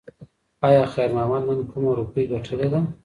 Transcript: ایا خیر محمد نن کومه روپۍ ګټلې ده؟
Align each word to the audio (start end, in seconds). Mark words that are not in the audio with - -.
ایا 0.67 0.83
خیر 0.93 1.09
محمد 1.15 1.43
نن 1.57 1.61
کومه 1.71 1.91
روپۍ 1.99 2.23
ګټلې 2.31 2.67
ده؟ 2.73 2.79